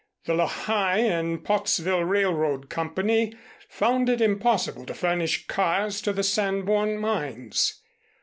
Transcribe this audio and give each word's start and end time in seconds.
The 0.25 0.33
Lehigh 0.33 0.97
and 0.97 1.43
Pottsville 1.43 2.03
Railroad 2.03 2.71
Company 2.71 3.35
found 3.69 4.09
it 4.09 4.19
impossible 4.19 4.87
to 4.87 4.95
furnish 4.95 5.45
cars 5.45 6.01
to 6.01 6.11
the 6.11 6.23
Sanborn 6.23 6.97
mines. 6.97 7.83